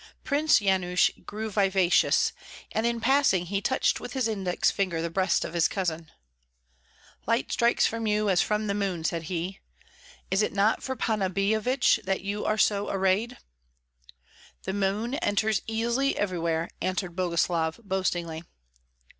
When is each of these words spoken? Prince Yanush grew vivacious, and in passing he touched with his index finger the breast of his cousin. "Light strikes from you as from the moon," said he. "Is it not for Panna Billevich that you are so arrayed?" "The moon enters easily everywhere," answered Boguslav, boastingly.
Prince 0.23 0.59
Yanush 0.61 1.11
grew 1.27 1.51
vivacious, 1.51 2.33
and 2.71 2.87
in 2.87 2.99
passing 2.99 3.45
he 3.45 3.61
touched 3.61 3.99
with 3.99 4.13
his 4.13 4.27
index 4.27 4.71
finger 4.71 4.99
the 4.99 5.11
breast 5.11 5.45
of 5.45 5.53
his 5.53 5.67
cousin. 5.67 6.09
"Light 7.27 7.51
strikes 7.51 7.85
from 7.85 8.07
you 8.07 8.27
as 8.27 8.41
from 8.41 8.65
the 8.65 8.73
moon," 8.73 9.03
said 9.03 9.21
he. 9.29 9.59
"Is 10.31 10.41
it 10.41 10.53
not 10.53 10.81
for 10.81 10.95
Panna 10.95 11.29
Billevich 11.29 11.99
that 12.03 12.21
you 12.21 12.43
are 12.45 12.57
so 12.57 12.89
arrayed?" 12.89 13.37
"The 14.63 14.73
moon 14.73 15.13
enters 15.13 15.61
easily 15.67 16.17
everywhere," 16.17 16.69
answered 16.81 17.15
Boguslav, 17.15 17.79
boastingly. 17.83 18.41